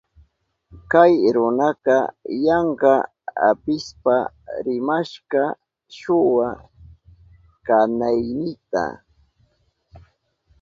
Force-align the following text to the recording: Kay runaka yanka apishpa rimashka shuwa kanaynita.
Kay 0.91 1.13
runaka 1.35 1.97
yanka 2.45 2.93
apishpa 3.49 4.15
rimashka 4.65 5.43
shuwa 5.97 6.47
kanaynita. 7.65 8.83